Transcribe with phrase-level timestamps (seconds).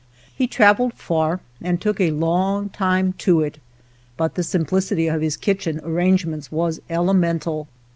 [0.35, 3.59] He traveled far and took a long time to it,
[4.17, 7.67] but the simplicity of his kitchen arrangements was elemental.